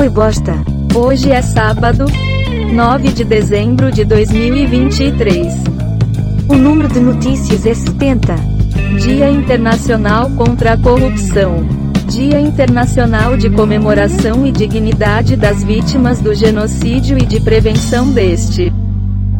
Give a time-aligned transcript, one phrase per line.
[0.00, 0.54] Oi bosta.
[0.96, 2.06] Hoje é sábado,
[2.72, 5.52] 9 de dezembro de 2023.
[6.48, 8.34] O número de notícias é 70.
[8.98, 11.68] Dia Internacional contra a Corrupção.
[12.08, 18.72] Dia Internacional de Comemoração e Dignidade das Vítimas do Genocídio e de Prevenção deste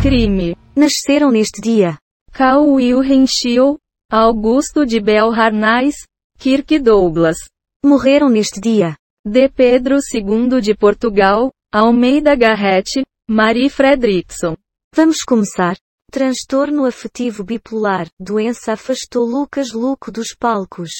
[0.00, 0.56] crime.
[0.74, 1.98] Nasceram neste dia.
[2.32, 3.76] Carl Wilhelm Schill,
[4.10, 5.96] Augusto de Bell Harnais,
[6.38, 7.36] Kirk Douglas.
[7.84, 8.96] Morreram neste dia.
[9.28, 9.48] D.
[9.48, 14.56] Pedro II de Portugal, Almeida Garrett, Marie Fredrickson.
[14.94, 15.76] Vamos começar.
[16.12, 18.06] Transtorno afetivo bipolar.
[18.20, 20.92] Doença afastou Lucas Luco dos palcos.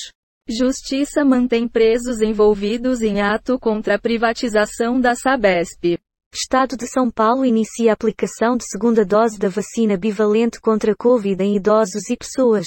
[0.49, 5.97] Justiça mantém presos envolvidos em ato contra a privatização da Sabesp.
[6.35, 10.97] Estado de São Paulo inicia a aplicação de segunda dose da vacina bivalente contra a
[10.97, 12.67] Covid em idosos e pessoas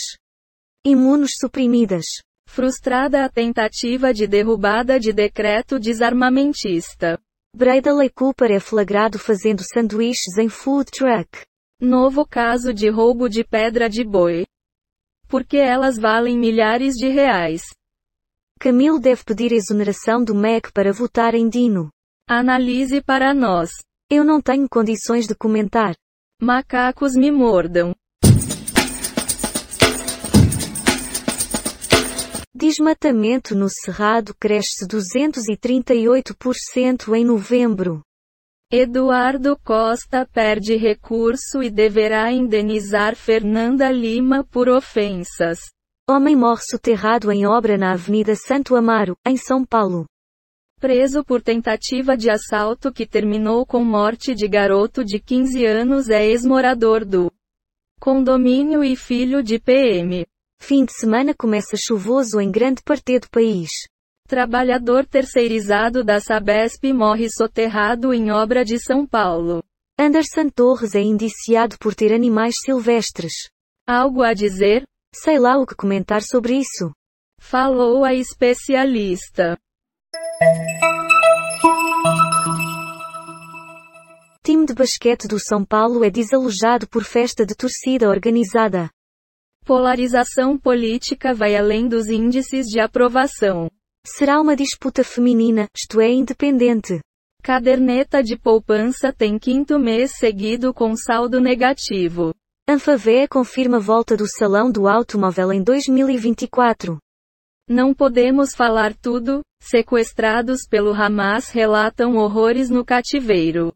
[0.85, 2.05] imunos suprimidas.
[2.51, 7.21] Frustrada a tentativa de derrubada de decreto desarmamentista.
[7.55, 11.45] Bradley Cooper é flagrado fazendo sanduíches em food truck.
[11.79, 14.47] Novo caso de roubo de pedra de boi.
[15.27, 17.61] Porque elas valem milhares de reais.
[18.59, 21.91] Camilo deve pedir exoneração do MEC para votar em Dino.
[22.27, 23.69] Analise para nós.
[24.09, 25.95] Eu não tenho condições de comentar.
[26.41, 27.93] Macacos me mordam.
[32.61, 38.01] Desmatamento no Cerrado cresce 238% em novembro.
[38.69, 45.59] Eduardo Costa perde recurso e deverá indenizar Fernanda Lima por ofensas.
[46.05, 50.05] Homem morre soterrado em obra na Avenida Santo Amaro, em São Paulo.
[50.81, 56.25] Preso por tentativa de assalto que terminou com morte de garoto de 15 anos é
[56.25, 57.31] ex-morador do
[58.01, 60.25] condomínio e filho de PM.
[60.61, 63.69] Fim de semana começa chuvoso em grande parte do país.
[64.27, 69.63] Trabalhador terceirizado da Sabesp morre soterrado em obra de São Paulo.
[69.97, 73.33] Anderson Torres é indiciado por ter animais silvestres.
[73.87, 74.83] Algo a dizer?
[75.15, 76.91] Sei lá o que comentar sobre isso.
[77.39, 79.57] Falou a especialista.
[84.43, 88.89] Time de basquete do São Paulo é desalojado por festa de torcida organizada.
[89.65, 93.69] Polarização política vai além dos índices de aprovação.
[94.05, 96.99] Será uma disputa feminina, isto é, independente.
[97.43, 102.33] Caderneta de poupança tem quinto mês seguido com saldo negativo.
[102.67, 106.99] Anfavea confirma volta do Salão do Automóvel em 2024.
[107.67, 113.73] Não podemos falar tudo, sequestrados pelo Hamas relatam horrores no cativeiro.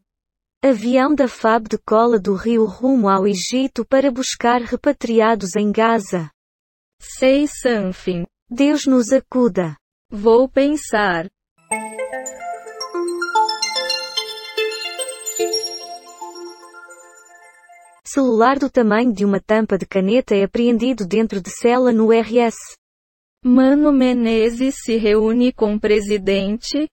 [0.66, 6.30] Avião da FAB decola do Rio rumo ao Egito para buscar repatriados em Gaza.
[6.98, 8.24] Say something.
[8.48, 9.76] Deus nos acuda.
[10.10, 11.28] Vou pensar.
[18.06, 22.56] Celular do tamanho de uma tampa de caneta é apreendido dentro de cela no RS.
[23.44, 26.88] Mano Menezes se reúne com presidente.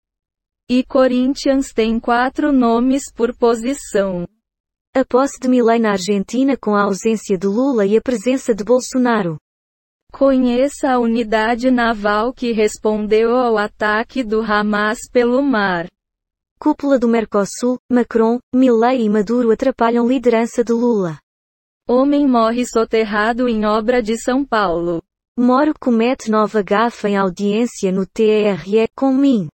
[0.74, 4.26] E Corinthians tem quatro nomes por posição.
[4.96, 8.64] A posse de Milei na Argentina com a ausência de Lula e a presença de
[8.64, 9.36] Bolsonaro.
[10.14, 15.88] Conheça a unidade naval que respondeu ao ataque do Hamas pelo mar.
[16.58, 21.20] Cúpula do Mercosul, Macron, Milei e Maduro atrapalham liderança de Lula.
[21.86, 25.04] Homem morre soterrado em obra de São Paulo.
[25.38, 29.50] Moro comete nova gafa em audiência no TRE com mim.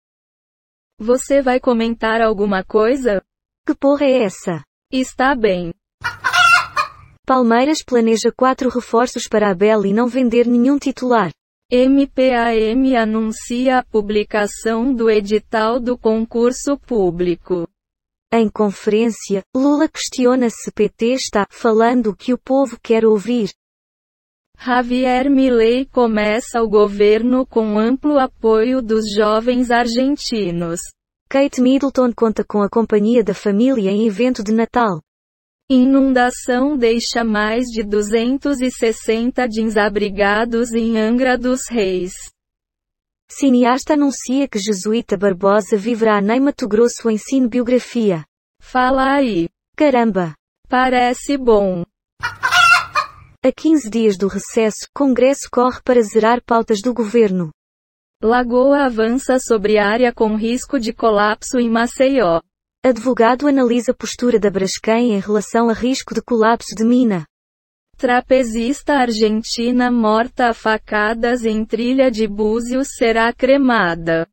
[1.00, 3.22] Você vai comentar alguma coisa?
[3.68, 4.64] Que porra é essa?
[4.92, 5.72] Está bem.
[7.24, 11.30] Palmeiras planeja quatro reforços para Abel e não vender nenhum titular.
[11.72, 17.68] MPAM anuncia a publicação do edital do concurso público.
[18.34, 23.52] Em conferência, Lula questiona se PT está falando o que o povo quer ouvir.
[24.60, 30.82] Javier Milei começa o governo com amplo apoio dos jovens argentinos.
[31.30, 35.00] Kate Middleton conta com a companhia da família em evento de Natal.
[35.70, 42.14] Inundação deixa mais de 260 desabrigados em Angra dos Reis.
[43.30, 48.24] Cineasta anuncia que Jesuíta Barbosa viverá em Mato Grosso em cinebiografia.
[48.62, 49.48] Fala aí.
[49.76, 50.34] Caramba!
[50.70, 51.84] Parece bom.
[53.48, 57.50] A 15 dias do recesso, Congresso corre para zerar pautas do governo.
[58.22, 62.42] Lagoa avança sobre área com risco de colapso em Maceió.
[62.86, 67.26] Advogado analisa postura da Braskem em relação a risco de colapso de mina.
[67.96, 74.28] Trapezista argentina morta a facadas em trilha de Búzios será cremada.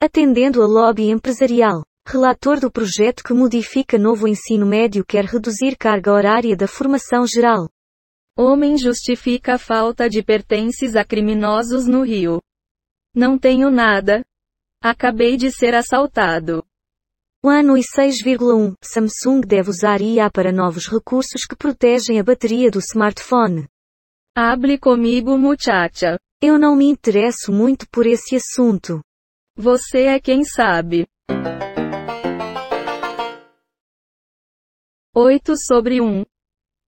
[0.00, 1.82] Atendendo a lobby empresarial.
[2.06, 7.68] Relator do projeto que modifica novo ensino médio quer reduzir carga horária da formação geral.
[8.42, 12.40] Homem justifica a falta de pertences a criminosos no Rio.
[13.14, 14.24] Não tenho nada.
[14.82, 16.64] Acabei de ser assaltado.
[17.44, 22.70] O ano e 6,1 Samsung deve usar IA para novos recursos que protegem a bateria
[22.70, 23.68] do smartphone.
[24.34, 26.18] Hable comigo, muchacha.
[26.40, 29.02] Eu não me interesso muito por esse assunto.
[29.54, 31.06] Você é quem sabe.
[35.14, 36.24] 8 sobre 1.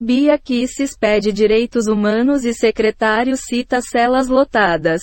[0.05, 5.01] Bia Kisses pede direitos humanos e secretário cita celas lotadas.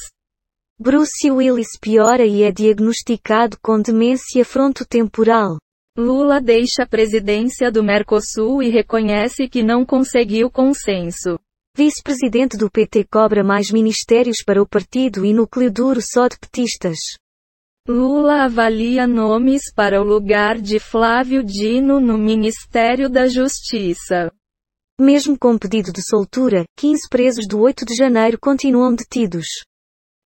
[0.77, 5.57] Bruce Willis piora e é diagnosticado com demência frontotemporal.
[5.97, 11.39] Lula deixa a presidência do Mercosul e reconhece que não conseguiu consenso.
[11.77, 16.97] Vice-presidente do PT cobra mais ministérios para o partido e núcleo duro só de petistas.
[17.87, 24.29] Lula avalia nomes para o lugar de Flávio Dino no Ministério da Justiça.
[24.99, 29.47] Mesmo com pedido de soltura, 15 presos do 8 de janeiro continuam detidos.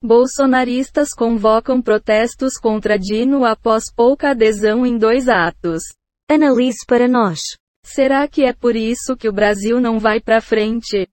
[0.00, 5.82] Bolsonaristas convocam protestos contra Dino após pouca adesão em dois atos.
[6.30, 7.40] Analise para nós.
[7.84, 11.08] Será que é por isso que o Brasil não vai para frente?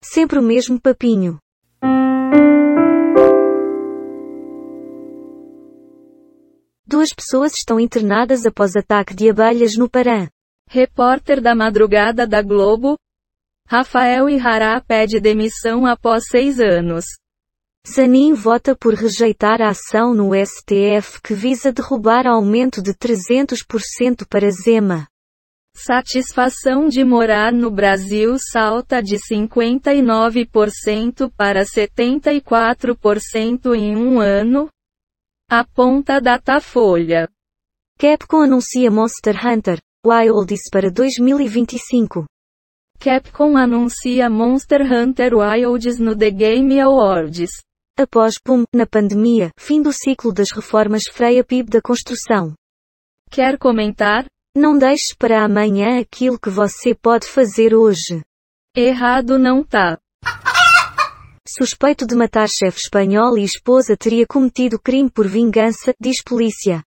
[0.00, 1.40] Sempre o mesmo papinho.
[6.86, 10.30] Duas pessoas estão internadas após ataque de abelhas no Pará.
[10.68, 12.98] Repórter da madrugada da Globo.
[13.68, 17.04] Rafael Ihará pede demissão após seis anos.
[17.88, 24.50] Zanin vota por rejeitar a ação no STF que visa derrubar aumento de 300% para
[24.50, 25.06] Zema.
[25.72, 34.68] Satisfação de morar no Brasil salta de 59% para 74% em um ano.
[35.48, 37.28] Aponta Datafolha.
[37.98, 42.26] Capcom anuncia Monster Hunter Wilds para 2025.
[43.00, 47.50] Capcom anuncia Monster Hunter Wilds no The Game Awards.
[47.98, 52.54] Após PUM, na pandemia, fim do ciclo das reformas Freia PIB da construção.
[53.28, 54.26] Quer comentar?
[54.56, 58.22] Não deixe para amanhã aquilo que você pode fazer hoje.
[58.76, 59.98] Errado não tá.
[61.48, 66.85] Suspeito de matar chefe espanhol e esposa teria cometido crime por vingança, diz polícia.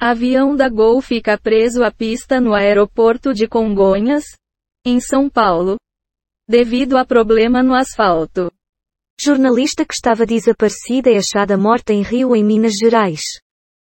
[0.00, 4.24] Avião da Gol fica preso à pista no aeroporto de Congonhas,
[4.84, 5.76] em São Paulo,
[6.48, 8.50] devido a problema no asfalto.
[9.18, 13.22] Jornalista que estava desaparecida é achada morta em Rio, em Minas Gerais.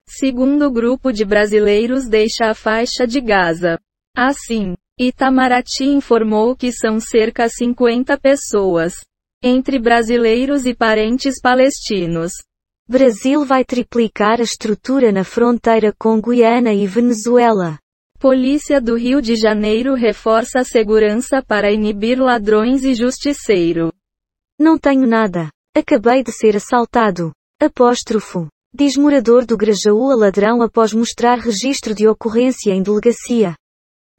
[0.08, 3.80] Segundo grupo de brasileiros deixa a faixa de Gaza.
[4.16, 8.94] Assim, Itamaraty informou que são cerca 50 pessoas,
[9.42, 12.32] entre brasileiros e parentes palestinos.
[12.88, 17.80] Brasil vai triplicar a estrutura na fronteira com Guiana e Venezuela.
[18.20, 23.92] Polícia do Rio de Janeiro reforça a segurança para inibir ladrões e justiceiro.
[24.60, 25.50] Não tenho nada.
[25.76, 27.32] Acabei de ser assaltado.
[27.60, 28.48] Apóstrofo.
[28.72, 33.56] Diz morador do Grajaú a ladrão após mostrar registro de ocorrência em delegacia.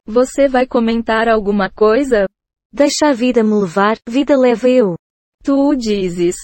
[0.04, 2.26] Você vai comentar alguma coisa?
[2.72, 4.96] Deixa a vida me levar, vida leva eu.
[5.44, 6.34] Tu o dizes.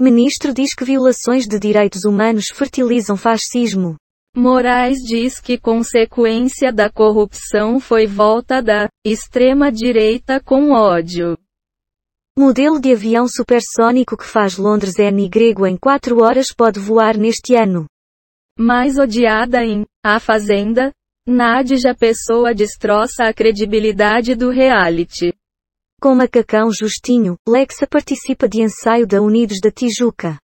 [0.00, 3.96] Ministro diz que violações de direitos humanos fertilizam fascismo.
[4.34, 11.36] Moraes diz que consequência da corrupção foi volta da extrema-direita com ódio.
[12.38, 17.54] Modelo de avião supersônico que faz Londres N grego em 4 horas pode voar neste
[17.54, 17.84] ano.
[18.58, 20.90] Mais odiada em A Fazenda,
[21.26, 25.34] Nádia Pessoa destroça a credibilidade do reality.
[26.00, 30.38] Com macacão Justinho, Lexa participa de ensaio da Unidos da Tijuca.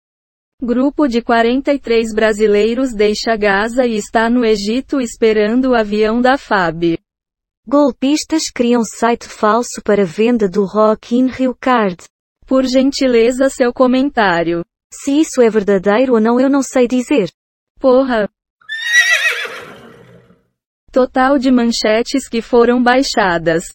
[0.59, 6.97] Grupo de 43 brasileiros deixa Gaza e está no Egito esperando o avião da FAB.
[7.67, 12.03] Golpistas criam site falso para venda do Rock in Rio Card.
[12.47, 14.65] Por gentileza seu comentário.
[14.91, 17.29] Se isso é verdadeiro ou não eu não sei dizer.
[17.79, 18.27] Porra.
[20.91, 23.65] Total de manchetes que foram baixadas.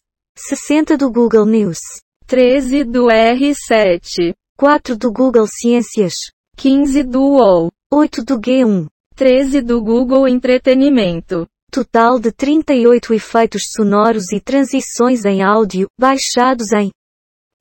[0.47, 1.79] 60 do Google News.
[2.25, 4.33] 13 do R7.
[4.57, 6.13] 4 do Google Ciências.
[6.55, 7.69] 15 do UOL.
[7.91, 8.87] 8 do G1.
[9.15, 11.45] 13 do Google Entretenimento.
[11.69, 16.89] Total de 38 efeitos sonoros e transições em áudio, baixados em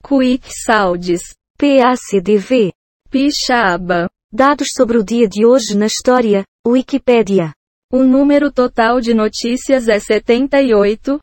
[0.05, 1.35] Quick Sounds.
[1.59, 2.73] PACDV.
[3.11, 4.09] Pixaba.
[4.33, 7.53] Dados sobre o dia de hoje na história, Wikipédia.
[7.93, 11.19] O número total de notícias é 78.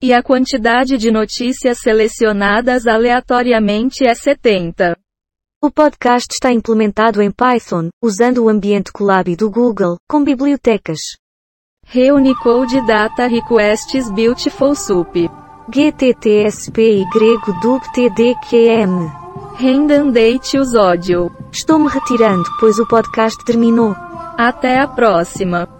[0.00, 4.96] E a quantidade de notícias selecionadas aleatoriamente é 70.
[5.60, 11.00] O podcast está implementado em Python, usando o ambiente Colab do Google, com bibliotecas
[11.84, 15.28] Reunicode Data Requests Beautiful Soup.
[15.68, 17.04] GTTSP y
[17.60, 19.10] dub TDQM.
[19.56, 21.28] Rendandate os ódio.
[21.50, 23.96] Estou me retirando, pois o podcast terminou.
[24.36, 25.77] Até a próxima.